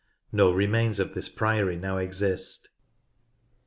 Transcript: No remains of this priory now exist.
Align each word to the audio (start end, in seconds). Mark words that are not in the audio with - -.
No 0.31 0.51
remains 0.51 0.99
of 0.99 1.13
this 1.13 1.29
priory 1.29 1.77
now 1.77 1.97
exist. 1.97 2.69